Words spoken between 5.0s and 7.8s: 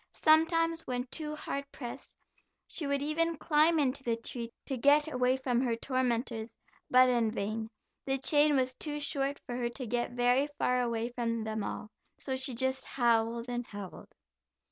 away from her tormentors, but in vain;